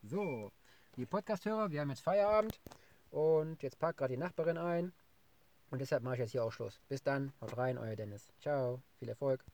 So, 0.04 0.54
die 0.96 1.06
Podcast-Hörer, 1.06 1.70
wir 1.70 1.82
haben 1.82 1.90
jetzt 1.90 2.02
Feierabend 2.02 2.62
und 3.10 3.62
jetzt 3.62 3.78
packt 3.78 3.98
gerade 3.98 4.14
die 4.14 4.20
Nachbarin 4.20 4.58
ein 4.58 4.94
und 5.72 5.80
deshalb 5.80 6.04
mache 6.04 6.16
ich 6.16 6.20
jetzt 6.22 6.32
hier 6.32 6.44
auch 6.44 6.52
Schluss. 6.52 6.80
Bis 6.88 7.04
dann, 7.04 7.34
haut 7.42 7.58
rein, 7.58 7.78
euer 7.78 7.96
Dennis. 7.96 8.28
Ciao, 8.40 8.82
viel 9.00 9.10
Erfolg. 9.10 9.44